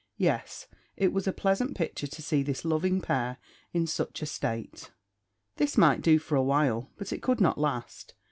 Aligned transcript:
Yes, 0.17 0.65
it 0.97 1.13
was 1.13 1.27
a 1.27 1.31
pleasant 1.31 1.75
picture 1.77 2.07
to 2.07 2.21
see 2.23 2.41
this 2.41 2.65
loving 2.65 3.01
pair 3.01 3.37
in 3.71 3.85
such 3.85 4.23
a 4.23 4.25
state! 4.25 4.89
This 5.57 5.77
might 5.77 6.01
do 6.01 6.17
for 6.17 6.35
a 6.35 6.41
while, 6.41 6.89
but 6.97 7.13
it 7.13 7.21
could 7.21 7.39
not 7.39 7.59
last. 7.59 8.15